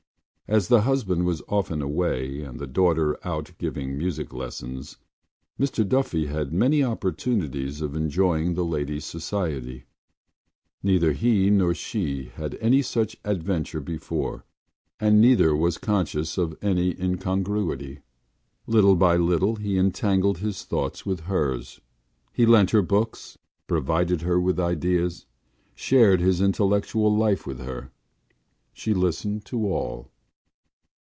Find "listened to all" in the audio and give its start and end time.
28.93-30.09